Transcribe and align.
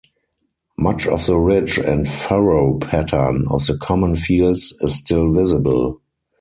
Much 0.79 1.05
of 1.05 1.23
the 1.27 1.37
ridge 1.37 1.77
and 1.77 2.09
furrow 2.09 2.79
pattern 2.79 3.45
of 3.51 3.63
the 3.67 3.77
common 3.77 4.15
fields 4.15 4.73
is 4.81 4.97
still 4.97 5.31
visible. 5.31 6.01